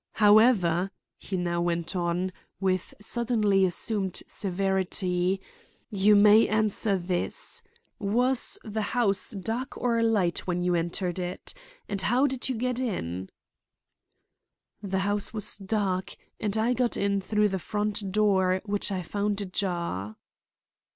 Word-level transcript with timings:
"However," 0.13 0.89
he 1.19 1.37
now 1.37 1.61
went 1.61 1.95
on, 1.95 2.31
with 2.59 2.95
suddenly 2.99 3.65
assumed 3.65 4.23
severity, 4.25 5.39
"you 5.91 6.15
may 6.15 6.47
answer 6.47 6.97
this. 6.97 7.61
Was 7.99 8.57
the 8.63 8.81
house 8.81 9.29
dark 9.29 9.77
or 9.77 10.01
light 10.01 10.39
when 10.47 10.63
you 10.63 10.73
entered 10.73 11.19
it? 11.19 11.53
And, 11.87 12.01
how 12.01 12.25
did 12.25 12.49
you 12.49 12.55
get 12.55 12.79
in?" 12.79 13.29
"The 14.81 14.99
house 15.05 15.35
was 15.35 15.57
dark, 15.57 16.15
and 16.39 16.57
I 16.57 16.73
got 16.73 16.97
in 16.97 17.21
through 17.21 17.49
the 17.49 17.59
front 17.59 18.11
door, 18.11 18.59
which 18.65 18.91
I 18.91 19.03
found 19.03 19.39
ajar." 19.41 20.15